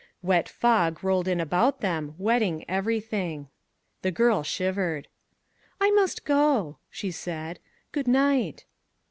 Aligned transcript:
Wet 0.23 0.49
fog 0.49 1.03
rolled 1.03 1.27
in 1.27 1.39
about 1.39 1.81
them, 1.81 2.15
wetting 2.17 2.65
everything. 2.67 3.49
The 4.01 4.09
girl 4.09 4.41
shivered. 4.41 5.07
"I 5.79 5.91
must 5.91 6.25
go," 6.25 6.79
she 6.89 7.11
said; 7.11 7.59
"good 7.91 8.07
night." 8.07 8.65